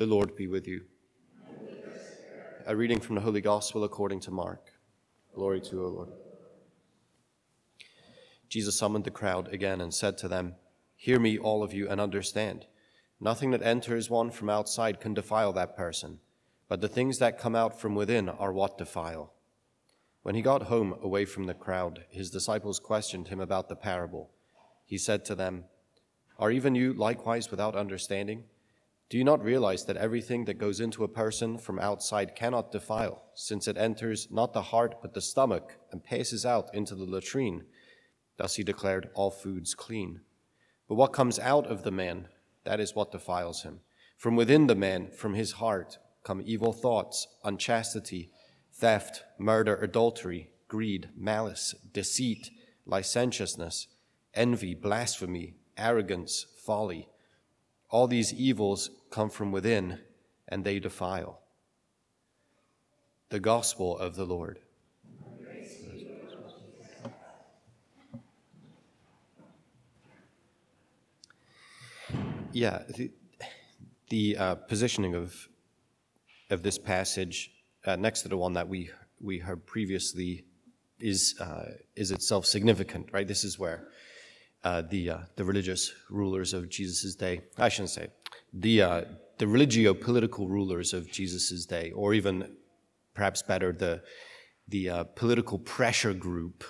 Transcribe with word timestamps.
The 0.00 0.06
Lord 0.06 0.34
be 0.34 0.46
with 0.46 0.66
you. 0.66 0.84
A 2.64 2.74
reading 2.74 3.00
from 3.00 3.16
the 3.16 3.20
Holy 3.20 3.42
Gospel 3.42 3.84
according 3.84 4.20
to 4.20 4.30
Mark. 4.30 4.70
Glory 5.34 5.60
to 5.60 5.72
you, 5.72 5.84
O 5.84 5.88
Lord. 5.88 6.08
Jesus 8.48 8.78
summoned 8.78 9.04
the 9.04 9.10
crowd 9.10 9.52
again 9.52 9.82
and 9.82 9.92
said 9.92 10.16
to 10.16 10.26
them, 10.26 10.54
Hear 10.96 11.20
me, 11.20 11.36
all 11.36 11.62
of 11.62 11.74
you, 11.74 11.86
and 11.86 12.00
understand. 12.00 12.64
Nothing 13.20 13.50
that 13.50 13.60
enters 13.60 14.08
one 14.08 14.30
from 14.30 14.48
outside 14.48 15.00
can 15.00 15.12
defile 15.12 15.52
that 15.52 15.76
person, 15.76 16.20
but 16.66 16.80
the 16.80 16.88
things 16.88 17.18
that 17.18 17.38
come 17.38 17.54
out 17.54 17.78
from 17.78 17.94
within 17.94 18.30
are 18.30 18.54
what 18.54 18.78
defile. 18.78 19.34
When 20.22 20.34
he 20.34 20.40
got 20.40 20.62
home 20.62 20.94
away 21.02 21.26
from 21.26 21.44
the 21.44 21.52
crowd, 21.52 22.06
his 22.08 22.30
disciples 22.30 22.80
questioned 22.80 23.28
him 23.28 23.38
about 23.38 23.68
the 23.68 23.76
parable. 23.76 24.30
He 24.86 24.96
said 24.96 25.26
to 25.26 25.34
them, 25.34 25.64
Are 26.38 26.50
even 26.50 26.74
you 26.74 26.94
likewise 26.94 27.50
without 27.50 27.76
understanding? 27.76 28.44
Do 29.10 29.18
you 29.18 29.24
not 29.24 29.42
realize 29.42 29.84
that 29.86 29.96
everything 29.96 30.44
that 30.44 30.58
goes 30.58 30.78
into 30.78 31.02
a 31.02 31.08
person 31.08 31.58
from 31.58 31.80
outside 31.80 32.36
cannot 32.36 32.70
defile, 32.70 33.24
since 33.34 33.66
it 33.66 33.76
enters 33.76 34.28
not 34.30 34.52
the 34.52 34.62
heart 34.62 35.02
but 35.02 35.14
the 35.14 35.20
stomach 35.20 35.78
and 35.90 36.04
passes 36.04 36.46
out 36.46 36.72
into 36.72 36.94
the 36.94 37.04
latrine? 37.04 37.64
Thus 38.36 38.54
he 38.54 38.62
declared 38.62 39.10
all 39.14 39.32
foods 39.32 39.74
clean. 39.74 40.20
But 40.88 40.94
what 40.94 41.12
comes 41.12 41.40
out 41.40 41.66
of 41.66 41.82
the 41.82 41.90
man, 41.90 42.28
that 42.62 42.78
is 42.78 42.94
what 42.94 43.10
defiles 43.10 43.64
him. 43.64 43.80
From 44.16 44.36
within 44.36 44.68
the 44.68 44.76
man, 44.76 45.10
from 45.10 45.34
his 45.34 45.52
heart, 45.52 45.98
come 46.22 46.40
evil 46.44 46.72
thoughts, 46.72 47.26
unchastity, 47.42 48.30
theft, 48.72 49.24
murder, 49.40 49.74
adultery, 49.74 50.50
greed, 50.68 51.08
malice, 51.16 51.74
deceit, 51.92 52.50
licentiousness, 52.86 53.88
envy, 54.34 54.72
blasphemy, 54.72 55.54
arrogance, 55.76 56.46
folly. 56.64 57.08
All 57.90 58.06
these 58.06 58.32
evils 58.32 58.90
come 59.10 59.30
from 59.30 59.52
within 59.52 59.98
and 60.48 60.64
they 60.64 60.78
defile. 60.78 61.40
The 63.30 63.40
Gospel 63.40 63.98
of 63.98 64.16
the 64.16 64.24
Lord. 64.24 64.60
Yeah, 72.52 72.82
the, 72.96 73.10
the 74.08 74.36
uh, 74.36 74.54
positioning 74.56 75.14
of 75.14 75.48
of 76.50 76.64
this 76.64 76.78
passage 76.78 77.52
uh, 77.86 77.94
next 77.94 78.22
to 78.22 78.28
the 78.28 78.36
one 78.36 78.54
that 78.54 78.68
we 78.68 78.90
we 79.20 79.38
heard 79.38 79.64
previously 79.66 80.44
is 80.98 81.36
uh, 81.40 81.66
is 81.94 82.10
itself 82.10 82.46
significant, 82.46 83.10
right? 83.12 83.28
This 83.28 83.44
is 83.44 83.58
where 83.58 83.88
uh, 84.62 84.82
the 84.82 85.10
uh, 85.10 85.18
the 85.36 85.44
religious 85.44 85.92
rulers 86.10 86.52
of 86.52 86.68
Jesus' 86.68 87.14
day. 87.14 87.40
I 87.58 87.68
shouldn't 87.68 87.90
say 87.90 88.08
the 88.52 88.82
uh, 88.82 89.04
the 89.38 89.46
religio-political 89.46 90.48
rulers 90.48 90.92
of 90.92 91.10
Jesus' 91.10 91.64
day, 91.64 91.92
or 91.92 92.12
even 92.12 92.56
perhaps 93.14 93.42
better, 93.42 93.72
the 93.72 94.02
the 94.68 94.90
uh, 94.90 95.04
political 95.04 95.58
pressure 95.58 96.12
group 96.12 96.64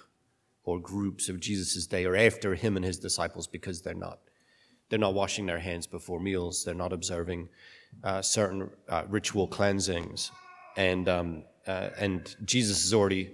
or 0.65 0.79
groups 0.79 1.29
of 1.29 1.41
Jesus' 1.41 1.87
day 1.87 2.05
are 2.05 2.17
after 2.17 2.55
him 2.55 2.77
and 2.77 2.85
his 2.85 2.99
disciples 2.99 3.47
because 3.47 3.83
they're 3.83 3.95
not 3.95 4.21
they're 4.89 4.99
not 4.99 5.15
washing 5.15 5.47
their 5.47 5.59
hands 5.59 5.87
before 5.87 6.21
meals, 6.21 6.65
they're 6.65 6.75
not 6.75 6.93
observing 6.93 7.49
uh, 8.05 8.23
certain 8.23 8.71
uh, 8.89 9.03
ritual 9.09 9.49
cleansings, 9.49 10.31
and 10.77 11.09
um, 11.09 11.43
and 11.67 12.37
Jesus 12.45 12.83
has 12.83 12.95
already 12.95 13.33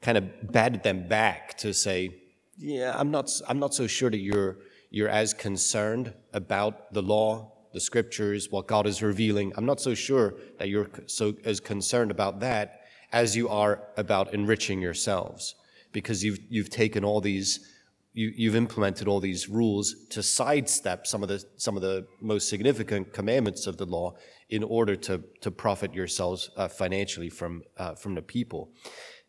kind 0.00 0.18
of 0.18 0.52
batted 0.52 0.82
them 0.82 1.06
back 1.08 1.56
to 1.58 1.72
say 1.72 2.21
yeah, 2.56 2.94
I'm 2.96 3.10
not, 3.10 3.30
I'm 3.48 3.58
not 3.58 3.74
so 3.74 3.86
sure 3.86 4.10
that 4.10 4.18
you're, 4.18 4.58
you're 4.90 5.08
as 5.08 5.32
concerned 5.32 6.14
about 6.32 6.92
the 6.92 7.02
law, 7.02 7.52
the 7.72 7.80
scriptures, 7.80 8.48
what 8.50 8.66
God 8.66 8.86
is 8.86 9.02
revealing. 9.02 9.52
I'm 9.56 9.64
not 9.64 9.80
so 9.80 9.94
sure 9.94 10.34
that 10.58 10.68
you're 10.68 10.90
so 11.06 11.34
as 11.44 11.60
concerned 11.60 12.10
about 12.10 12.40
that 12.40 12.80
as 13.12 13.36
you 13.36 13.48
are 13.48 13.88
about 13.96 14.32
enriching 14.34 14.80
yourselves 14.80 15.54
because 15.92 16.24
you've, 16.24 16.38
you've 16.48 16.70
taken 16.70 17.04
all 17.04 17.20
these, 17.20 17.70
you, 18.14 18.32
you've 18.34 18.56
implemented 18.56 19.08
all 19.08 19.20
these 19.20 19.48
rules 19.48 20.06
to 20.10 20.22
sidestep 20.22 21.06
some 21.06 21.22
of 21.22 21.28
the, 21.28 21.44
some 21.56 21.76
of 21.76 21.82
the 21.82 22.06
most 22.20 22.48
significant 22.48 23.12
commandments 23.12 23.66
of 23.66 23.76
the 23.76 23.86
law 23.86 24.14
in 24.48 24.62
order 24.62 24.96
to, 24.96 25.22
to 25.40 25.50
profit 25.50 25.94
yourselves 25.94 26.50
uh, 26.56 26.68
financially 26.68 27.28
from, 27.28 27.62
uh, 27.78 27.94
from 27.94 28.14
the 28.14 28.22
people. 28.22 28.70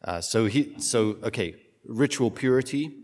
Uh, 0.03 0.19
so 0.19 0.45
he, 0.45 0.73
so, 0.79 1.17
okay, 1.23 1.55
ritual 1.85 2.31
purity, 2.31 3.02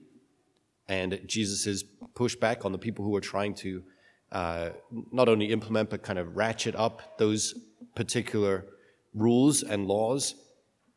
and 0.89 1.21
Jesus' 1.25 1.83
pushback 2.15 2.65
on 2.65 2.73
the 2.73 2.77
people 2.77 3.05
who 3.05 3.15
are 3.15 3.21
trying 3.21 3.53
to 3.53 3.83
uh, 4.31 4.69
not 5.11 5.29
only 5.29 5.45
implement 5.45 5.89
but 5.89 6.03
kind 6.03 6.19
of 6.19 6.35
ratchet 6.35 6.75
up 6.75 7.17
those 7.17 7.53
particular 7.95 8.65
rules 9.13 9.63
and 9.63 9.87
laws. 9.87 10.35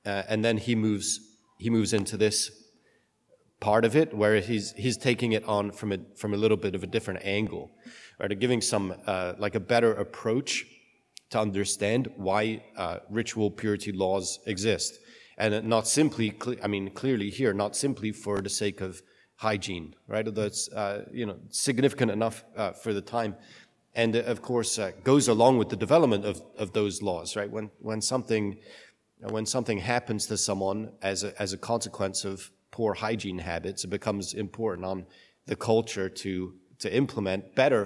Uh, 0.04 0.22
and 0.28 0.44
then 0.44 0.56
he 0.56 0.74
moves 0.74 1.20
he 1.58 1.70
moves 1.70 1.92
into 1.92 2.16
this 2.16 2.50
part 3.60 3.84
of 3.84 3.94
it 3.94 4.12
where 4.12 4.40
he's 4.40 4.72
he's 4.72 4.96
taking 4.96 5.32
it 5.32 5.44
on 5.44 5.70
from 5.70 5.92
a 5.92 5.98
from 6.16 6.34
a 6.34 6.36
little 6.36 6.56
bit 6.56 6.74
of 6.74 6.82
a 6.82 6.86
different 6.86 7.20
angle, 7.24 7.70
right? 8.18 8.38
Giving 8.38 8.60
some 8.60 8.94
uh, 9.06 9.34
like 9.38 9.54
a 9.54 9.60
better 9.60 9.94
approach 9.94 10.66
to 11.30 11.38
understand 11.38 12.10
why 12.16 12.64
uh, 12.76 12.98
ritual 13.08 13.50
purity 13.50 13.92
laws 13.92 14.40
exist, 14.46 14.98
and 15.38 15.64
not 15.68 15.86
simply 15.86 16.34
I 16.62 16.66
mean 16.66 16.90
clearly 16.90 17.30
here 17.30 17.54
not 17.54 17.76
simply 17.76 18.10
for 18.10 18.40
the 18.42 18.50
sake 18.50 18.80
of 18.80 19.02
hygiene, 19.42 19.94
right? 20.06 20.34
That's 20.34 20.68
uh, 20.68 21.04
you 21.12 21.26
know 21.26 21.36
significant 21.50 22.10
enough 22.10 22.44
uh, 22.56 22.72
for 22.72 22.92
the 22.94 23.00
time, 23.00 23.34
and 23.94 24.14
uh, 24.14 24.20
of 24.20 24.40
course 24.40 24.78
uh, 24.78 24.92
goes 25.02 25.26
along 25.28 25.58
with 25.58 25.68
the 25.68 25.80
development 25.86 26.24
of, 26.24 26.40
of 26.56 26.72
those 26.72 27.02
laws, 27.02 27.34
right? 27.36 27.50
When 27.50 27.70
when 27.80 28.00
something 28.00 28.58
when 29.36 29.46
something 29.46 29.78
happens 29.78 30.26
to 30.26 30.36
someone 30.36 30.92
as 31.02 31.24
a, 31.24 31.30
as 31.42 31.52
a 31.52 31.58
consequence 31.58 32.24
of 32.24 32.50
poor 32.70 32.94
hygiene 32.94 33.38
habits, 33.38 33.84
it 33.84 33.90
becomes 33.90 34.34
important 34.34 34.84
on 34.86 35.06
the 35.46 35.56
culture 35.56 36.08
to 36.08 36.54
to 36.78 36.96
implement 37.02 37.54
better 37.54 37.82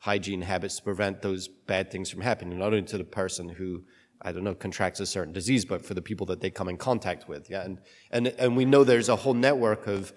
hygiene 0.00 0.42
habits 0.42 0.76
to 0.76 0.82
prevent 0.82 1.22
those 1.22 1.48
bad 1.48 1.90
things 1.92 2.10
from 2.10 2.22
happening, 2.22 2.58
not 2.58 2.72
only 2.74 2.82
to 2.82 2.98
the 2.98 3.10
person 3.22 3.48
who 3.48 3.84
I 4.20 4.32
don't 4.32 4.42
know, 4.42 4.54
contracts 4.54 4.98
a 4.98 5.06
certain 5.06 5.32
disease, 5.32 5.64
but 5.64 5.80
for 5.86 5.94
the 5.94 6.02
people 6.02 6.26
that 6.26 6.40
they 6.40 6.50
come 6.50 6.68
in 6.68 6.76
contact 6.76 7.28
with. 7.28 7.48
Yeah, 7.48 7.62
and 7.68 7.78
and 8.10 8.26
and 8.42 8.56
we 8.56 8.64
know 8.64 8.82
there's 8.82 9.08
a 9.08 9.20
whole 9.24 9.38
network 9.48 9.86
of 9.86 10.12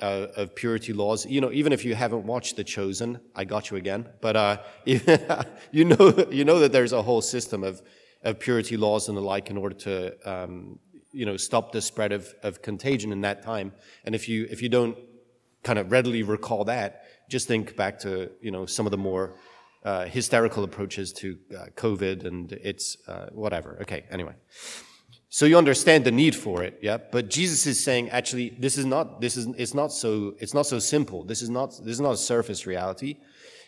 uh, 0.00 0.28
of 0.36 0.54
purity 0.54 0.92
laws. 0.92 1.26
You 1.26 1.40
know, 1.40 1.52
even 1.52 1.72
if 1.72 1.84
you 1.84 1.94
haven't 1.94 2.24
watched 2.24 2.56
The 2.56 2.64
Chosen, 2.64 3.20
I 3.34 3.44
got 3.44 3.70
you 3.70 3.76
again. 3.76 4.08
But 4.20 4.36
uh, 4.36 4.58
you 4.84 5.84
know, 5.84 6.26
you 6.30 6.44
know 6.44 6.58
that 6.60 6.72
there's 6.72 6.92
a 6.92 7.02
whole 7.02 7.22
system 7.22 7.64
of 7.64 7.82
of 8.22 8.38
purity 8.38 8.76
laws 8.76 9.08
and 9.08 9.16
the 9.16 9.20
like 9.20 9.50
in 9.50 9.56
order 9.56 9.76
to 9.76 10.30
um, 10.30 10.78
you 11.12 11.26
know 11.26 11.36
stop 11.36 11.72
the 11.72 11.80
spread 11.80 12.12
of, 12.12 12.34
of 12.42 12.62
contagion 12.62 13.12
in 13.12 13.20
that 13.22 13.42
time. 13.42 13.72
And 14.04 14.14
if 14.14 14.28
you 14.28 14.46
if 14.50 14.62
you 14.62 14.68
don't 14.68 14.96
kind 15.62 15.78
of 15.78 15.90
readily 15.90 16.22
recall 16.22 16.64
that, 16.64 17.04
just 17.28 17.46
think 17.48 17.76
back 17.76 17.98
to 18.00 18.30
you 18.40 18.50
know 18.50 18.66
some 18.66 18.86
of 18.86 18.90
the 18.90 18.98
more 18.98 19.36
uh, 19.84 20.06
hysterical 20.06 20.64
approaches 20.64 21.12
to 21.12 21.38
uh, 21.56 21.66
COVID 21.76 22.24
and 22.24 22.52
it's 22.52 22.96
uh, 23.06 23.28
whatever. 23.32 23.78
Okay, 23.82 24.04
anyway. 24.10 24.34
So 25.30 25.44
you 25.44 25.58
understand 25.58 26.04
the 26.04 26.10
need 26.10 26.34
for 26.34 26.62
it, 26.62 26.78
yeah? 26.80 26.96
But 26.96 27.28
Jesus 27.28 27.66
is 27.66 27.82
saying, 27.82 28.08
actually, 28.10 28.56
this 28.58 28.78
is 28.78 28.86
not, 28.86 29.20
this 29.20 29.36
is, 29.36 29.46
it's 29.58 29.74
not 29.74 29.92
so, 29.92 30.34
it's 30.38 30.54
not 30.54 30.66
so 30.66 30.78
simple. 30.78 31.22
This 31.22 31.42
is 31.42 31.50
not, 31.50 31.70
this 31.84 31.92
is 31.92 32.00
not 32.00 32.12
a 32.12 32.16
surface 32.16 32.66
reality. 32.66 33.18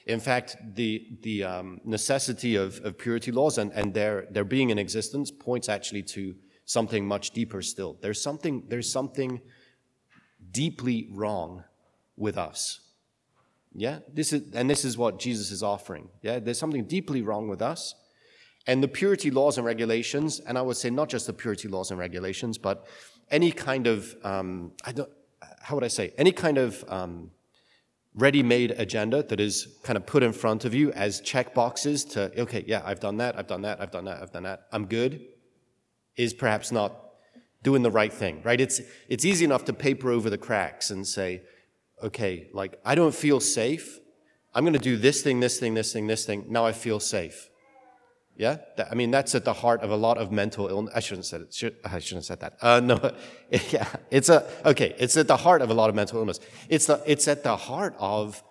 In 0.07 0.21
fact, 0.21 0.57
the, 0.75 1.07
the 1.23 1.45
um, 1.45 1.81
necessity 1.85 2.57
of, 2.57 2.81
of 2.83 2.97
purity 2.97 3.31
laws 3.31 3.59
and, 3.59 3.73
and 3.73 3.93
their, 3.93 4.27
their 4.31 4.45
being 4.45 4.71
in 4.71 4.79
existence 4.79 5.31
points 5.31 5.69
actually 5.69 6.03
to 6.05 6.35
something 6.65 7.07
much 7.07 7.33
deeper 7.33 7.61
still. 7.61 7.99
There's 8.01 8.23
something, 8.23 8.65
there's 8.69 8.91
something 8.91 9.43
deeply 10.51 11.09
wrong 11.13 11.65
with 12.17 12.39
us. 12.39 12.81
Yeah? 13.75 13.99
This 14.13 14.33
is, 14.33 14.55
and 14.55 14.71
this 14.71 14.85
is 14.87 14.97
what 14.97 15.19
Jesus 15.19 15.51
is 15.51 15.63
offering. 15.63 16.09
Yeah? 16.23 16.39
There's 16.39 16.59
something 16.59 16.85
deeply 16.85 17.21
wrong 17.21 17.49
with 17.49 17.61
us. 17.61 17.95
And 18.71 18.81
the 18.85 18.93
purity 19.01 19.33
laws 19.33 19.59
and 19.59 19.67
regulations, 19.67 20.39
and 20.47 20.57
I 20.57 20.63
would 20.63 20.77
say 20.77 20.91
not 20.91 21.09
just 21.09 21.27
the 21.27 21.33
purity 21.33 21.67
laws 21.67 21.91
and 21.91 21.99
regulations, 21.99 22.57
but 22.57 22.87
any 23.29 23.51
kind 23.51 23.89
of, 23.89 24.15
um, 24.23 24.71
I 24.85 24.93
don't, 24.93 25.11
how 25.61 25.75
would 25.75 25.83
I 25.83 25.89
say, 25.89 26.13
any 26.17 26.31
kind 26.31 26.57
of 26.57 26.85
um, 26.89 27.33
ready-made 28.15 28.71
agenda 28.87 29.25
that 29.25 29.41
is 29.41 29.55
kind 29.83 29.97
of 29.97 30.07
put 30.07 30.23
in 30.23 30.33
front 30.33 30.65
of 30.65 30.73
you 30.73 30.93
as 30.93 31.21
check 31.21 31.53
boxes 31.53 32.05
to, 32.13 32.21
okay, 32.43 32.63
yeah, 32.65 32.83
I've 32.85 33.01
done 33.01 33.17
that, 33.17 33.37
I've 33.37 33.49
done 33.49 33.63
that, 33.63 33.81
I've 33.81 33.91
done 33.91 34.05
that, 34.05 34.23
I've 34.23 34.31
done 34.31 34.45
that, 34.45 34.69
I'm 34.71 34.87
good, 34.87 35.21
is 36.17 36.33
perhaps 36.33 36.71
not 36.71 36.93
doing 37.65 37.83
the 37.83 37.91
right 37.91 38.13
thing, 38.13 38.41
right? 38.45 38.61
It's, 38.61 38.81
it's 39.09 39.25
easy 39.25 39.45
enough 39.45 39.65
to 39.65 39.73
paper 39.73 40.13
over 40.13 40.31
the 40.31 40.39
cracks 40.39 40.93
and 40.93 41.05
say, 41.05 41.43
okay, 42.05 42.49
like, 42.53 42.81
I 42.85 42.95
don't 42.95 43.17
feel 43.17 43.41
safe. 43.41 43.99
I'm 44.55 44.63
going 44.63 44.75
to 44.75 44.79
do 44.93 44.97
this 44.97 45.23
thing, 45.23 45.41
this 45.41 45.59
thing, 45.59 45.75
this 45.75 45.93
thing, 45.93 46.07
this 46.07 46.25
thing. 46.25 46.45
Now 46.49 46.67
I 46.67 46.71
feel 46.71 47.01
safe. 47.01 47.50
Yeah, 48.37 48.57
I 48.91 48.95
mean 48.95 49.11
that's 49.11 49.35
at 49.35 49.45
the 49.45 49.53
heart 49.53 49.83
of 49.83 49.91
a 49.91 49.97
lot 49.97 50.17
of 50.17 50.33
mental 50.33 50.69
illness. 50.69 50.95
I 50.97 51.01
shouldn't 51.01 51.27
said 51.27 51.43
it. 51.43 51.53
Should, 51.53 51.77
I 51.85 51.99
shouldn't 51.99 52.21
have 52.21 52.25
said 52.25 52.41
that. 52.41 52.57
Uh, 52.63 52.81
no, 52.81 53.15
yeah, 53.71 53.87
it's 54.11 54.31
a 54.31 54.49
okay. 54.65 54.95
It's 54.99 55.17
at 55.17 55.29
the 55.29 55.37
heart 55.37 55.61
of 55.61 55.71
a 55.71 55.75
lot 55.75 55.91
of 55.91 55.97
mental 55.97 56.19
illness. 56.21 56.41
It's 56.69 56.87
the, 56.87 57.03
it's 57.07 57.29
at 57.29 57.43
the 57.43 57.57
heart 57.57 57.95
of 57.99 58.43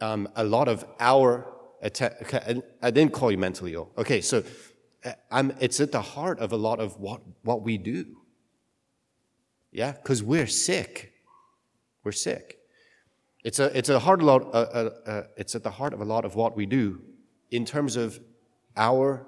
um, 0.00 0.28
a 0.34 0.44
lot 0.44 0.68
of 0.68 0.84
our 0.98 1.54
I 1.84 2.90
didn't 2.90 3.12
call 3.12 3.30
you 3.30 3.36
mentally 3.36 3.74
ill. 3.74 3.90
Okay, 3.98 4.22
so 4.22 4.42
uh, 5.04 5.12
I'm, 5.30 5.52
it's 5.60 5.80
at 5.80 5.92
the 5.92 6.00
heart 6.00 6.38
of 6.38 6.52
a 6.52 6.56
lot 6.56 6.80
of 6.80 6.98
what, 6.98 7.20
what 7.42 7.62
we 7.62 7.76
do. 7.76 8.06
Yeah, 9.70 9.92
because 9.92 10.22
we're 10.22 10.46
sick. 10.46 11.12
We're 12.02 12.12
sick. 12.12 12.58
It's, 13.44 13.58
a, 13.58 13.76
it's, 13.76 13.90
a 13.90 13.98
hard 13.98 14.22
lot, 14.22 14.42
uh, 14.54 14.56
uh, 14.56 14.90
uh, 15.06 15.22
it's 15.36 15.54
at 15.54 15.62
the 15.62 15.70
heart 15.70 15.92
of 15.92 16.00
a 16.00 16.04
lot 16.04 16.24
of 16.24 16.36
what 16.36 16.56
we 16.56 16.64
do 16.64 17.02
in 17.50 17.66
terms 17.66 17.96
of 17.96 18.18
our 18.76 19.26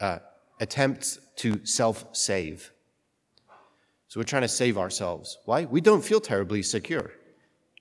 uh, 0.00 0.18
attempts 0.60 1.18
to 1.36 1.64
self 1.64 2.06
save. 2.12 2.70
So 4.08 4.20
we're 4.20 4.24
trying 4.24 4.42
to 4.42 4.48
save 4.48 4.78
ourselves. 4.78 5.38
Why? 5.44 5.64
We 5.64 5.80
don't 5.80 6.04
feel 6.04 6.20
terribly 6.20 6.62
secure. 6.62 7.12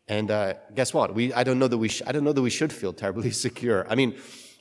And 0.07 0.31
uh, 0.31 0.56
guess 0.74 0.94
what? 0.94 1.13
We, 1.13 1.31
I, 1.33 1.44
don't 1.44 1.60
know 1.60 1.68
that 1.68 1.77
we 1.77 1.89
sh- 1.89 2.01
I 2.06 2.12
don't 2.12 2.24
know 2.24 2.33
that 2.33 2.42
we 2.42 2.50
should 2.50 2.74
feel 2.74 2.92
terribly 2.92 3.31
secure. 3.45 3.86
I 3.89 3.95
mean, 3.95 4.15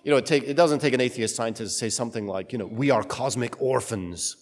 you 0.04 0.10
know, 0.10 0.16
it, 0.18 0.26
take, 0.26 0.44
it 0.44 0.54
doesn't 0.54 0.80
take 0.80 0.94
an 0.94 1.00
atheist 1.00 1.34
scientist 1.34 1.74
to 1.74 1.78
say 1.78 1.88
something 1.88 2.26
like, 2.26 2.52
you 2.52 2.58
know, 2.58 2.66
we 2.66 2.90
are 2.90 3.02
cosmic 3.02 3.60
orphans. 3.60 4.36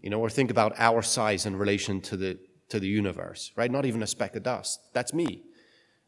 You 0.00 0.10
know, 0.10 0.20
or 0.20 0.30
think 0.30 0.50
about 0.50 0.74
our 0.78 1.02
size 1.02 1.46
in 1.46 1.56
relation 1.56 2.00
to 2.02 2.16
the, 2.16 2.38
to 2.68 2.80
the 2.80 2.86
universe, 2.86 3.52
right? 3.56 3.70
Not 3.70 3.84
even 3.84 4.02
a 4.02 4.06
speck 4.06 4.34
of 4.36 4.42
dust. 4.42 4.80
That's 4.92 5.12
me. 5.12 5.42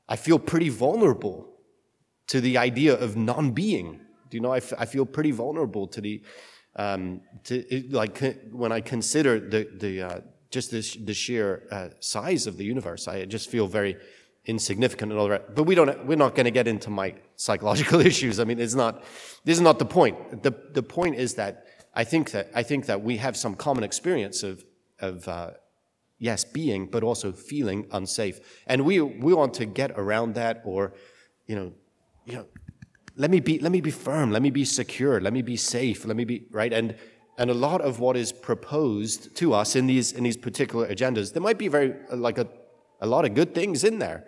I 0.08 0.16
feel 0.16 0.38
pretty 0.38 0.68
vulnerable 0.68 1.48
to 2.28 2.40
the 2.40 2.58
idea 2.58 2.94
of 2.94 3.16
non 3.16 3.52
being. 3.52 4.00
Do 4.30 4.36
you 4.36 4.40
know, 4.40 4.52
I, 4.52 4.58
f- 4.58 4.72
I 4.78 4.84
feel 4.84 5.06
pretty 5.06 5.30
vulnerable 5.30 5.86
to 5.88 6.00
the, 6.00 6.22
um, 6.76 7.20
to, 7.44 7.84
like, 7.90 8.22
when 8.50 8.72
I 8.72 8.80
consider 8.80 9.40
the, 9.40 9.68
the, 9.78 10.02
uh, 10.02 10.20
just 10.50 10.70
this, 10.70 10.94
the 10.94 11.14
sheer 11.14 11.66
uh, 11.70 11.88
size 12.00 12.46
of 12.46 12.56
the 12.56 12.64
universe. 12.64 13.08
I 13.08 13.24
just 13.24 13.50
feel 13.50 13.66
very 13.66 13.96
insignificant 14.46 15.12
and 15.12 15.20
all 15.20 15.28
that. 15.28 15.54
But 15.54 15.64
we 15.64 15.74
don't, 15.74 16.06
we're 16.06 16.16
not 16.16 16.34
going 16.34 16.44
to 16.44 16.50
get 16.50 16.68
into 16.68 16.90
my 16.90 17.14
psychological 17.36 18.00
issues. 18.10 18.38
I 18.40 18.44
mean, 18.44 18.60
it's 18.60 18.74
not, 18.74 19.02
this 19.44 19.56
is 19.56 19.60
not 19.60 19.78
the 19.78 19.84
point. 19.84 20.42
The, 20.42 20.52
the 20.72 20.82
point 20.82 21.16
is 21.16 21.34
that 21.34 21.66
I 21.94 22.04
think 22.04 22.30
that, 22.30 22.50
I 22.54 22.62
think 22.62 22.86
that 22.86 23.02
we 23.02 23.16
have 23.18 23.36
some 23.36 23.54
common 23.54 23.84
experience 23.84 24.42
of, 24.42 24.64
of, 25.00 25.26
uh, 25.28 25.50
yes, 26.18 26.44
being, 26.44 26.86
but 26.86 27.02
also 27.02 27.32
feeling 27.32 27.86
unsafe. 27.92 28.40
And 28.66 28.84
we, 28.84 29.00
we 29.00 29.34
want 29.34 29.54
to 29.54 29.66
get 29.66 29.90
around 29.92 30.34
that 30.34 30.62
or, 30.64 30.94
you 31.46 31.56
know, 31.56 31.72
you 32.24 32.34
know, 32.36 32.46
let 33.16 33.30
me 33.30 33.40
be, 33.40 33.58
let 33.58 33.72
me 33.72 33.80
be 33.80 33.90
firm, 33.90 34.30
let 34.30 34.42
me 34.42 34.50
be 34.50 34.64
secure, 34.64 35.20
let 35.20 35.32
me 35.32 35.42
be 35.42 35.56
safe, 35.56 36.04
let 36.04 36.16
me 36.16 36.24
be, 36.24 36.46
right? 36.50 36.72
And, 36.72 36.96
and 37.38 37.50
a 37.50 37.54
lot 37.54 37.80
of 37.80 37.98
what 37.98 38.16
is 38.16 38.32
proposed 38.32 39.34
to 39.36 39.54
us 39.54 39.74
in 39.74 39.86
these, 39.86 40.12
in 40.12 40.24
these 40.24 40.36
particular 40.36 40.86
agendas, 40.86 41.32
there 41.32 41.42
might 41.42 41.58
be 41.58 41.68
very, 41.68 41.94
like 42.10 42.38
a, 42.38 42.46
a 43.00 43.06
lot 43.06 43.24
of 43.24 43.34
good 43.34 43.54
things 43.54 43.84
in 43.84 43.98
there. 43.98 44.26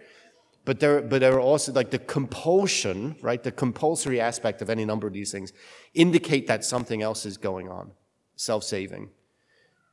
But 0.65 0.81
there, 0.81 1.01
but 1.01 1.21
there 1.21 1.33
are 1.33 1.41
also 1.41 1.73
like 1.73 1.91
the 1.91 1.99
compulsion, 1.99 3.17
right? 3.23 3.43
The 3.43 3.53
compulsory 3.53 4.21
aspect 4.21 4.61
of 4.61 4.69
any 4.69 4.85
number 4.85 5.07
of 5.07 5.15
these 5.15 5.33
things 5.33 5.53
indicate 5.95 6.47
that 6.47 6.63
something 6.63 7.01
else 7.01 7.25
is 7.25 7.39
going 7.39 7.71
on, 7.71 7.93
self-saving. 8.37 9.09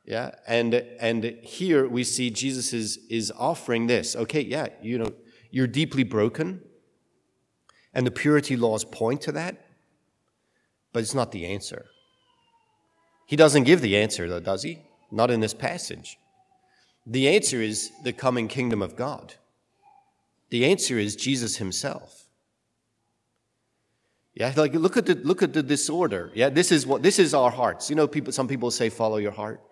Yeah, 0.04 0.32
and 0.46 0.74
and 1.00 1.24
here 1.42 1.88
we 1.88 2.04
see 2.04 2.28
Jesus 2.30 2.74
is 2.74 2.98
is 3.08 3.32
offering 3.38 3.86
this. 3.86 4.14
Okay, 4.14 4.42
yeah, 4.42 4.66
you 4.82 4.98
know, 4.98 5.12
you're 5.50 5.66
deeply 5.66 6.04
broken, 6.04 6.60
and 7.96 8.06
the 8.06 8.10
purity 8.10 8.58
laws 8.58 8.84
point 8.84 9.22
to 9.22 9.32
that, 9.32 9.56
but 10.92 11.02
it's 11.02 11.14
not 11.14 11.32
the 11.32 11.46
answer. 11.46 11.86
He 13.24 13.36
doesn't 13.36 13.64
give 13.64 13.80
the 13.80 13.96
answer, 13.96 14.28
though, 14.28 14.38
does 14.38 14.62
he? 14.64 14.82
Not 15.10 15.30
in 15.30 15.40
this 15.40 15.54
passage. 15.54 16.18
The 17.06 17.26
answer 17.34 17.62
is 17.62 17.90
the 18.04 18.12
coming 18.12 18.48
kingdom 18.48 18.82
of 18.82 18.96
God. 18.96 19.36
The 20.50 20.66
answer 20.66 20.98
is 20.98 21.16
Jesus 21.16 21.56
himself. 21.56 22.26
Yeah, 24.34 24.52
like 24.54 24.74
look 24.74 24.98
at 24.98 25.06
the 25.06 25.14
look 25.14 25.42
at 25.42 25.54
the 25.54 25.62
disorder. 25.62 26.30
Yeah, 26.34 26.50
this 26.50 26.70
is 26.70 26.86
what 26.86 27.02
this 27.02 27.18
is 27.18 27.32
our 27.32 27.50
hearts. 27.50 27.88
You 27.88 27.96
know, 27.96 28.06
people 28.06 28.30
some 28.30 28.46
people 28.46 28.70
say 28.70 28.90
follow 28.90 29.16
your 29.16 29.32
heart. 29.32 29.62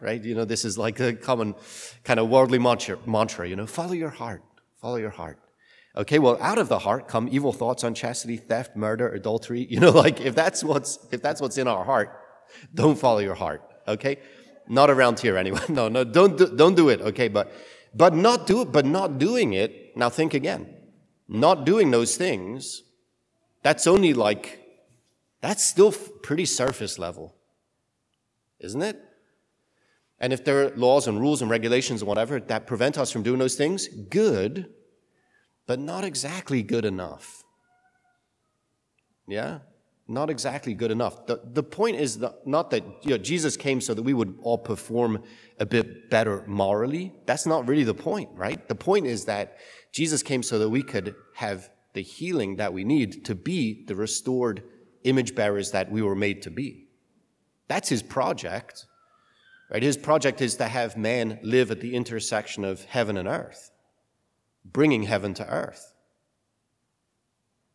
Right? 0.00 0.20
You 0.24 0.34
know, 0.34 0.44
this 0.44 0.64
is 0.64 0.76
like 0.76 0.98
a 0.98 1.12
common 1.12 1.54
kind 2.02 2.18
of 2.18 2.28
worldly 2.28 2.58
mantra, 2.58 2.98
mantra, 3.06 3.48
you 3.48 3.54
know, 3.54 3.66
follow 3.66 3.92
your 3.92 4.08
heart. 4.08 4.42
Follow 4.80 4.96
your 4.96 5.10
heart. 5.10 5.38
Okay, 5.96 6.18
well, 6.18 6.38
out 6.40 6.58
of 6.58 6.68
the 6.68 6.78
heart 6.78 7.08
come 7.08 7.28
evil 7.30 7.52
thoughts, 7.52 7.82
unchastity, 7.82 8.36
theft, 8.36 8.76
murder, 8.76 9.08
adultery. 9.08 9.66
You 9.70 9.80
know, 9.80 9.90
like 9.90 10.20
if 10.20 10.34
that's 10.34 10.62
what's 10.62 10.98
if 11.10 11.20
that's 11.22 11.40
what's 11.40 11.58
in 11.58 11.66
our 11.68 11.84
heart, 11.84 12.18
don't 12.74 12.98
follow 12.98 13.18
your 13.18 13.34
heart. 13.34 13.62
Okay? 13.88 14.18
Not 14.68 14.90
around 14.90 15.18
here 15.20 15.36
anyway. 15.36 15.60
No, 15.68 15.88
no, 15.88 16.04
don't 16.04 16.38
do, 16.38 16.46
don't 16.56 16.76
do 16.76 16.88
it. 16.90 17.00
Okay, 17.00 17.28
but 17.28 17.52
but 17.94 18.14
not 18.14 18.46
do 18.46 18.62
it, 18.62 18.72
but 18.72 18.86
not 18.86 19.18
doing 19.18 19.52
it. 19.52 19.96
Now 19.96 20.08
think 20.08 20.34
again. 20.34 20.74
Not 21.28 21.64
doing 21.64 21.90
those 21.90 22.16
things, 22.16 22.82
that's 23.62 23.86
only 23.86 24.14
like, 24.14 24.60
that's 25.40 25.64
still 25.64 25.92
pretty 25.92 26.44
surface 26.44 26.98
level. 26.98 27.36
Isn't 28.58 28.82
it? 28.82 29.00
And 30.18 30.32
if 30.32 30.44
there 30.44 30.66
are 30.66 30.70
laws 30.76 31.06
and 31.06 31.20
rules 31.20 31.40
and 31.40 31.50
regulations 31.50 32.02
and 32.02 32.08
whatever 32.08 32.40
that 32.40 32.66
prevent 32.66 32.98
us 32.98 33.10
from 33.10 33.22
doing 33.22 33.38
those 33.38 33.54
things, 33.54 33.88
good, 33.88 34.68
but 35.70 35.78
not 35.78 36.02
exactly 36.02 36.64
good 36.64 36.84
enough. 36.84 37.44
Yeah? 39.28 39.60
not 40.08 40.28
exactly 40.28 40.74
good 40.74 40.90
enough. 40.90 41.26
The, 41.26 41.40
the 41.44 41.62
point 41.62 41.94
is 41.96 42.18
that 42.18 42.44
not 42.44 42.72
that 42.72 42.82
you 43.04 43.10
know, 43.10 43.18
Jesus 43.18 43.56
came 43.56 43.80
so 43.80 43.94
that 43.94 44.02
we 44.02 44.12
would 44.12 44.36
all 44.42 44.58
perform 44.58 45.22
a 45.60 45.64
bit 45.64 46.10
better 46.10 46.42
morally. 46.48 47.14
That's 47.26 47.46
not 47.46 47.68
really 47.68 47.84
the 47.84 47.94
point, 47.94 48.30
right? 48.34 48.66
The 48.66 48.74
point 48.74 49.06
is 49.06 49.26
that 49.26 49.58
Jesus 49.92 50.24
came 50.24 50.42
so 50.42 50.58
that 50.58 50.68
we 50.68 50.82
could 50.82 51.14
have 51.34 51.70
the 51.92 52.02
healing 52.02 52.56
that 52.56 52.72
we 52.72 52.82
need 52.82 53.24
to 53.26 53.36
be 53.36 53.84
the 53.86 53.94
restored 53.94 54.64
image 55.04 55.36
bearers 55.36 55.70
that 55.70 55.92
we 55.92 56.02
were 56.02 56.16
made 56.16 56.42
to 56.42 56.50
be. 56.50 56.88
That's 57.68 57.88
his 57.88 58.02
project, 58.02 58.86
right? 59.70 59.84
His 59.84 59.96
project 59.96 60.40
is 60.40 60.56
to 60.56 60.66
have 60.66 60.96
man 60.96 61.38
live 61.44 61.70
at 61.70 61.80
the 61.80 61.94
intersection 61.94 62.64
of 62.64 62.82
heaven 62.86 63.16
and 63.16 63.28
earth, 63.28 63.70
bringing 64.64 65.04
heaven 65.04 65.34
to 65.34 65.48
earth. 65.48 65.94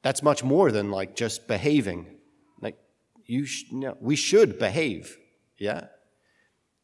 That's 0.02 0.22
much 0.22 0.44
more 0.44 0.72
than 0.72 0.92
like 0.92 1.16
just 1.16 1.48
behaving 1.48 2.16
you, 3.26 3.46
sh- 3.46 3.72
know, 3.72 3.98
we 4.00 4.16
should 4.16 4.60
behave, 4.60 5.18
yeah? 5.58 5.88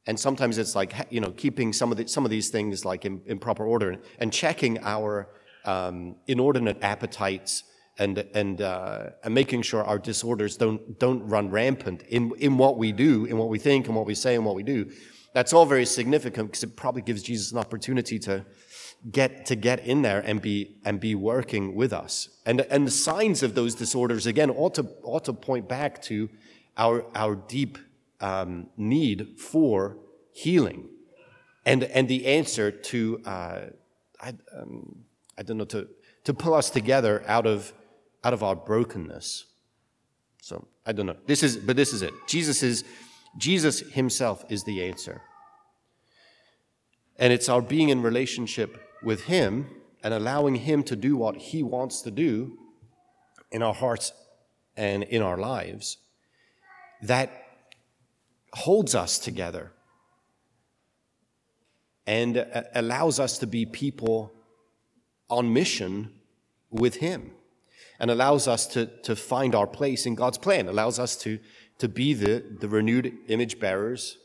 And 0.08 0.20
sometimes 0.20 0.58
it's 0.58 0.76
like, 0.76 0.94
you 1.12 1.22
know, 1.22 1.32
keeping 1.32 1.74
some 1.74 1.92
of, 1.92 1.98
the, 1.98 2.08
some 2.08 2.26
of 2.26 2.32
these 2.32 2.50
things 2.50 2.84
like 2.84 3.06
in, 3.06 3.22
in 3.28 3.38
proper 3.38 3.66
order 3.66 3.98
and 4.18 4.34
checking 4.34 4.80
our 4.84 5.30
um, 5.66 6.16
inordinate 6.28 6.82
appetites 6.82 7.64
and, 8.00 8.18
and, 8.34 8.62
uh, 8.62 9.10
and 9.24 9.34
making 9.34 9.62
sure 9.62 9.84
our 9.84 10.00
disorders 10.00 10.58
don't, 10.58 10.98
don't 10.98 11.28
run 11.28 11.52
rampant 11.52 12.02
in, 12.10 12.32
in 12.40 12.58
what 12.58 12.78
we 12.78 12.92
do, 12.92 13.26
in 13.26 13.38
what 13.38 13.50
we 13.50 13.60
think, 13.60 13.86
and 13.86 13.96
what 13.96 14.08
we 14.08 14.16
say, 14.16 14.36
and 14.36 14.44
what 14.44 14.56
we 14.56 14.64
do. 14.64 14.90
That's 15.34 15.54
all 15.54 15.68
very 15.68 15.86
significant 15.86 16.48
because 16.48 16.64
it 16.64 16.76
probably 16.76 17.04
gives 17.04 17.22
Jesus 17.22 17.52
an 17.52 17.60
opportunity 17.60 18.18
to, 18.20 18.44
get 19.10 19.46
to 19.48 19.56
get 19.56 19.80
in 19.86 20.02
there 20.02 20.20
and 20.20 20.42
be 20.42 20.76
and 20.86 21.00
be 21.00 21.16
working 21.16 21.76
with 21.76 21.94
us. 21.94 22.30
And 22.46 22.62
and 22.62 22.86
the 22.86 22.92
signs 22.92 23.42
of 23.42 23.56
those 23.56 23.76
disorders 23.76 24.28
again 24.28 24.50
ought 24.50 24.76
to 24.76 24.88
ought 25.04 25.26
to 25.26 25.34
point 25.34 25.68
back 25.68 26.02
to 26.04 26.30
our 26.78 27.06
our 27.16 27.36
deep 27.36 27.78
um, 28.20 28.68
need 28.78 29.40
for 29.40 29.98
healing, 30.32 30.90
and 31.66 31.84
and 31.84 32.08
the 32.08 32.28
answer 32.28 32.72
to 32.72 33.22
uh, 33.26 33.60
I 34.22 34.34
um, 34.56 35.04
I 35.38 35.44
don't 35.44 35.58
know 35.58 35.66
to 35.66 35.88
to 36.26 36.34
pull 36.34 36.54
us 36.54 36.70
together 36.70 37.24
out 37.28 37.48
of 37.48 37.74
out 38.24 38.34
of 38.34 38.44
our 38.44 38.56
brokenness. 38.56 39.46
So 40.42 40.68
I 40.86 40.92
don't 40.92 41.08
know. 41.08 41.18
This 41.26 41.42
is 41.42 41.58
but 41.58 41.76
this 41.76 41.94
is 41.94 42.04
it. 42.04 42.14
Jesus 42.28 42.62
is 42.62 42.84
Jesus 43.38 43.80
himself 43.80 44.46
is 44.50 44.64
the 44.64 44.84
answer. 44.84 45.22
And 47.18 47.32
it's 47.32 47.50
our 47.50 47.62
being 47.62 47.90
in 47.90 48.02
relationship 48.02 48.80
with 49.04 49.24
Him 49.24 49.68
and 50.04 50.14
allowing 50.14 50.56
Him 50.56 50.84
to 50.84 50.96
do 50.96 51.16
what 51.16 51.38
He 51.38 51.64
wants 51.64 52.02
to 52.02 52.12
do 52.12 52.58
in 53.52 53.62
our 53.62 53.74
hearts 53.74 54.14
and 54.78 55.04
in 55.04 55.22
our 55.22 55.38
lives 55.38 55.98
that 57.02 57.32
holds 58.54 58.96
us 58.96 59.18
together 59.20 59.72
and 62.06 62.46
allows 62.76 63.20
us 63.20 63.38
to 63.38 63.48
be 63.48 63.66
people 63.66 64.32
on 65.30 65.54
mission 65.54 66.12
with 66.70 66.96
Him 66.96 67.32
and 68.00 68.10
allows 68.10 68.48
us 68.48 68.66
to, 68.68 68.88
to 69.04 69.16
find 69.16 69.54
our 69.54 69.68
place 69.68 70.06
in 70.06 70.16
God's 70.16 70.38
plan, 70.38 70.68
allows 70.68 71.00
us 71.00 71.16
to, 71.18 71.40
to 71.78 71.88
be 71.88 72.14
the, 72.14 72.44
the 72.60 72.68
renewed 72.68 73.14
image 73.28 73.60
bearers 73.60 74.18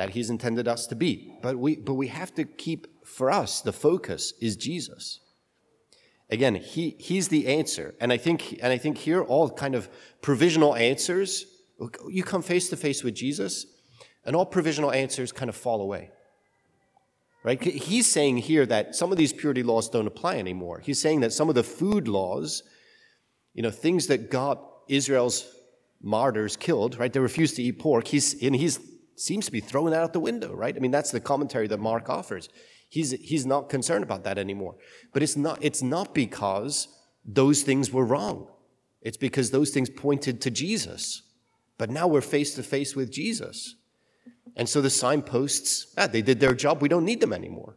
that 0.00 0.10
He's 0.16 0.30
intended 0.30 0.66
us 0.66 0.86
to 0.86 0.94
be. 0.94 1.36
But 1.42 1.58
we, 1.58 1.76
but 1.76 1.92
we 1.92 2.08
have 2.08 2.34
to 2.36 2.44
keep 2.44 2.86
for 3.04 3.30
us, 3.30 3.60
the 3.60 3.72
focus 3.72 4.32
is 4.40 4.56
Jesus. 4.56 5.20
Again, 6.30 6.54
he, 6.54 6.96
he's 6.98 7.28
the 7.28 7.46
answer. 7.48 7.94
And 8.00 8.10
I 8.10 8.16
think, 8.16 8.58
and 8.62 8.72
I 8.72 8.78
think 8.78 8.96
here, 8.96 9.20
all 9.20 9.50
kind 9.50 9.74
of 9.74 9.90
provisional 10.22 10.74
answers, 10.74 11.44
you 12.08 12.22
come 12.22 12.40
face 12.40 12.70
to 12.70 12.78
face 12.78 13.04
with 13.04 13.14
Jesus, 13.14 13.66
and 14.24 14.34
all 14.34 14.46
provisional 14.46 14.90
answers 14.90 15.32
kind 15.32 15.50
of 15.50 15.56
fall 15.56 15.82
away. 15.82 16.10
Right? 17.42 17.62
He's 17.62 18.10
saying 18.10 18.38
here 18.38 18.64
that 18.64 18.94
some 18.94 19.12
of 19.12 19.18
these 19.18 19.34
purity 19.34 19.62
laws 19.62 19.90
don't 19.90 20.06
apply 20.06 20.36
anymore. 20.38 20.80
He's 20.80 21.00
saying 21.00 21.20
that 21.20 21.34
some 21.34 21.50
of 21.50 21.54
the 21.54 21.62
food 21.62 22.08
laws 22.08 22.62
You 23.52 23.62
know, 23.62 23.70
things 23.70 24.06
that 24.06 24.30
got 24.30 24.62
Israel's 24.88 25.44
martyrs 26.00 26.56
killed, 26.56 26.98
right? 26.98 27.12
They 27.12 27.20
refused 27.20 27.56
to 27.56 27.62
eat 27.62 27.78
pork. 27.78 28.06
He's, 28.08 28.42
and 28.42 28.56
he's 28.56 28.78
seems 29.16 29.46
to 29.46 29.52
be 29.52 29.60
throwing 29.60 29.92
that 29.92 30.02
out 30.02 30.12
the 30.12 30.20
window, 30.20 30.54
right? 30.54 30.74
I 30.74 30.78
mean, 30.80 30.90
that's 30.90 31.10
the 31.10 31.20
commentary 31.20 31.66
that 31.68 31.80
Mark 31.80 32.08
offers. 32.08 32.48
He's, 32.88 33.12
he's 33.12 33.46
not 33.46 33.68
concerned 33.68 34.02
about 34.02 34.24
that 34.24 34.38
anymore. 34.38 34.76
But 35.12 35.22
it's 35.22 35.36
not, 35.36 35.58
it's 35.62 35.82
not 35.82 36.14
because 36.14 36.88
those 37.24 37.62
things 37.62 37.92
were 37.92 38.04
wrong. 38.04 38.48
It's 39.02 39.16
because 39.16 39.50
those 39.50 39.70
things 39.70 39.88
pointed 39.88 40.40
to 40.42 40.50
Jesus. 40.50 41.22
But 41.78 41.90
now 41.90 42.06
we're 42.06 42.20
face 42.20 42.54
to 42.54 42.62
face 42.62 42.94
with 42.94 43.10
Jesus. 43.10 43.76
And 44.56 44.68
so 44.68 44.80
the 44.80 44.90
signposts, 44.90 45.94
they 46.10 46.22
did 46.22 46.40
their 46.40 46.54
job. 46.54 46.82
We 46.82 46.88
don't 46.88 47.04
need 47.04 47.20
them 47.20 47.32
anymore. 47.32 47.76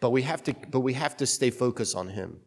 But 0.00 0.10
we 0.10 0.22
have 0.22 0.42
to, 0.44 0.54
but 0.70 0.80
we 0.80 0.94
have 0.94 1.16
to 1.18 1.26
stay 1.26 1.50
focused 1.50 1.96
on 1.96 2.10
Him. 2.10 2.40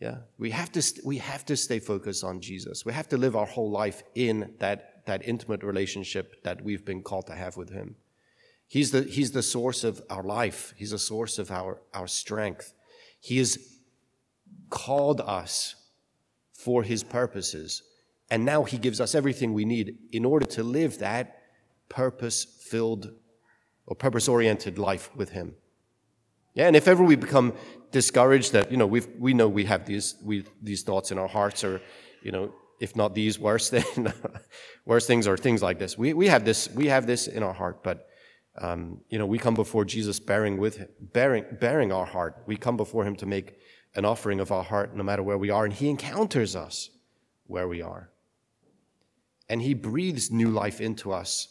Yeah, 0.00 0.18
we 0.38 0.50
have 0.50 0.72
to, 0.72 0.82
we 1.04 1.18
have 1.18 1.44
to 1.46 1.56
stay 1.56 1.78
focused 1.78 2.24
on 2.24 2.40
Jesus. 2.40 2.84
We 2.84 2.92
have 2.92 3.08
to 3.10 3.16
live 3.16 3.36
our 3.36 3.46
whole 3.46 3.70
life 3.70 4.02
in 4.14 4.54
that, 4.58 5.06
that 5.06 5.26
intimate 5.26 5.62
relationship 5.62 6.42
that 6.42 6.62
we've 6.62 6.84
been 6.84 7.02
called 7.02 7.26
to 7.28 7.34
have 7.34 7.56
with 7.56 7.70
Him. 7.70 7.96
He's 8.66 8.90
the, 8.90 9.02
he's 9.02 9.30
the 9.30 9.42
source 9.42 9.84
of 9.84 10.02
our 10.10 10.22
life. 10.22 10.74
He's 10.76 10.90
the 10.90 10.98
source 10.98 11.38
of 11.38 11.50
our, 11.50 11.80
our 11.92 12.08
strength. 12.08 12.74
He 13.20 13.38
has 13.38 13.58
called 14.68 15.20
us 15.20 15.76
for 16.52 16.82
His 16.82 17.04
purposes. 17.04 17.82
And 18.30 18.44
now 18.44 18.64
He 18.64 18.78
gives 18.78 19.00
us 19.00 19.14
everything 19.14 19.54
we 19.54 19.64
need 19.64 19.96
in 20.12 20.24
order 20.24 20.46
to 20.46 20.62
live 20.64 20.98
that 20.98 21.38
purpose 21.88 22.44
filled 22.44 23.12
or 23.86 23.94
purpose 23.94 24.26
oriented 24.26 24.78
life 24.78 25.14
with 25.14 25.30
Him. 25.30 25.54
Yeah, 26.54 26.68
and 26.68 26.76
if 26.76 26.88
ever 26.88 27.02
we 27.02 27.16
become 27.16 27.52
discouraged 27.94 28.52
that, 28.52 28.70
you 28.72 28.76
know, 28.76 28.86
we 28.86 29.00
we 29.18 29.32
know 29.32 29.48
we 29.48 29.64
have 29.64 29.86
these, 29.86 30.16
we, 30.22 30.44
these 30.60 30.82
thoughts 30.82 31.12
in 31.12 31.18
our 31.18 31.28
hearts 31.28 31.62
or, 31.64 31.80
you 32.22 32.32
know, 32.32 32.52
if 32.80 32.96
not 32.96 33.14
these 33.14 33.38
worse 33.38 33.70
than 33.74 34.12
worse 34.84 35.06
things 35.06 35.26
or 35.26 35.36
things 35.36 35.62
like 35.62 35.78
this. 35.78 35.96
We, 35.96 36.12
we 36.12 36.26
have 36.26 36.44
this, 36.44 36.68
we 36.70 36.88
have 36.88 37.06
this 37.06 37.28
in 37.28 37.42
our 37.42 37.54
heart, 37.54 37.82
but, 37.82 38.08
um, 38.58 39.00
you 39.08 39.18
know, 39.18 39.26
we 39.26 39.38
come 39.38 39.54
before 39.54 39.84
Jesus 39.84 40.18
bearing 40.20 40.58
with 40.58 40.76
him, 40.76 40.88
bearing, 41.00 41.44
bearing 41.60 41.92
our 41.92 42.04
heart. 42.04 42.42
We 42.46 42.56
come 42.56 42.76
before 42.76 43.04
him 43.04 43.16
to 43.16 43.26
make 43.26 43.58
an 43.94 44.04
offering 44.04 44.40
of 44.40 44.50
our 44.50 44.64
heart 44.64 44.96
no 44.96 45.04
matter 45.04 45.22
where 45.22 45.38
we 45.38 45.50
are, 45.50 45.64
and 45.64 45.72
he 45.72 45.88
encounters 45.88 46.56
us 46.56 46.90
where 47.46 47.68
we 47.68 47.80
are. 47.80 48.10
And 49.48 49.62
he 49.62 49.74
breathes 49.74 50.30
new 50.30 50.50
life 50.50 50.80
into 50.80 51.12
us 51.12 51.48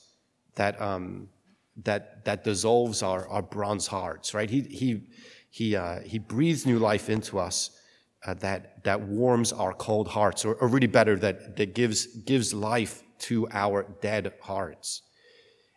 that, 0.56 0.82
um, 0.82 1.30
that, 1.84 2.26
that 2.26 2.44
dissolves 2.44 3.02
our, 3.02 3.28
our 3.30 3.42
bronze 3.42 3.88
hearts, 3.88 4.34
right? 4.34 4.50
He, 4.50 4.62
he, 4.62 5.08
he, 5.54 5.76
uh, 5.76 6.00
he 6.00 6.18
breathes 6.18 6.66
new 6.66 6.80
life 6.80 7.12
into 7.12 7.38
us 7.38 7.70
uh, 8.26 8.34
that, 8.34 8.84
that 8.86 9.00
warms 9.02 9.54
our 9.54 9.72
cold 9.72 10.08
hearts, 10.08 10.46
or, 10.46 10.56
or 10.56 10.68
really 10.68 10.88
better, 10.88 11.16
that, 11.16 11.58
that 11.58 11.76
gives, 11.76 12.08
gives 12.08 12.56
life 12.56 13.04
to 13.20 13.48
our 13.52 13.86
dead 14.02 14.34
hearts. 14.42 15.04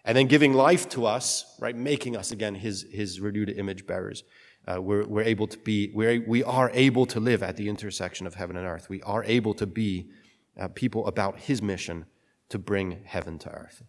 And 0.02 0.16
then 0.16 0.28
giving 0.28 0.54
life 0.54 0.88
to 0.90 1.04
us, 1.04 1.44
right, 1.60 1.76
making 1.76 2.16
us 2.16 2.32
again 2.32 2.54
his, 2.54 2.86
his 2.90 3.20
renewed 3.20 3.50
image 3.50 3.86
bearers. 3.86 4.24
Uh, 4.66 4.80
we're, 4.80 5.04
we're 5.04 5.20
able 5.24 5.46
to 5.46 5.58
be, 5.58 5.92
we're, 5.92 6.24
we 6.26 6.42
are 6.42 6.70
able 6.72 7.04
to 7.04 7.20
live 7.20 7.42
at 7.42 7.58
the 7.58 7.68
intersection 7.68 8.26
of 8.26 8.34
heaven 8.34 8.56
and 8.56 8.66
earth. 8.66 8.88
We 8.88 9.02
are 9.02 9.24
able 9.24 9.52
to 9.52 9.66
be 9.66 10.08
uh, 10.58 10.68
people 10.68 11.06
about 11.06 11.38
his 11.38 11.60
mission 11.60 12.06
to 12.48 12.58
bring 12.58 13.02
heaven 13.04 13.38
to 13.40 13.50
earth. 13.50 13.82